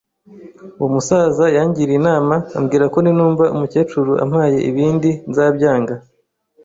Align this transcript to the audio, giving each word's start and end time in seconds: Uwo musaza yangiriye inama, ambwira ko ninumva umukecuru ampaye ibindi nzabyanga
Uwo 0.77 0.87
musaza 0.95 1.45
yangiriye 1.55 1.97
inama, 2.01 2.35
ambwira 2.57 2.85
ko 2.93 2.97
ninumva 3.01 3.45
umukecuru 3.55 4.11
ampaye 4.23 4.57
ibindi 4.69 5.09
nzabyanga 5.29 5.93